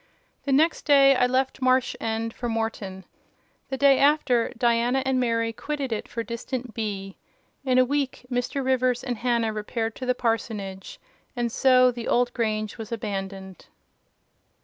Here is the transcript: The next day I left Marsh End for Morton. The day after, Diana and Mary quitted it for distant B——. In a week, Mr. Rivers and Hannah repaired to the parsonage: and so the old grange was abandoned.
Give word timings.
The 0.45 0.51
next 0.51 0.85
day 0.85 1.15
I 1.15 1.27
left 1.27 1.61
Marsh 1.61 1.95
End 1.99 2.33
for 2.33 2.49
Morton. 2.49 3.05
The 3.69 3.77
day 3.77 3.99
after, 3.99 4.49
Diana 4.57 5.03
and 5.05 5.19
Mary 5.19 5.53
quitted 5.53 5.91
it 5.93 6.07
for 6.07 6.23
distant 6.23 6.73
B——. 6.73 7.15
In 7.63 7.77
a 7.77 7.85
week, 7.85 8.25
Mr. 8.31 8.65
Rivers 8.65 9.03
and 9.03 9.17
Hannah 9.19 9.53
repaired 9.53 9.93
to 9.97 10.07
the 10.07 10.15
parsonage: 10.15 10.99
and 11.35 11.51
so 11.51 11.91
the 11.91 12.07
old 12.07 12.33
grange 12.33 12.79
was 12.79 12.91
abandoned. 12.91 13.67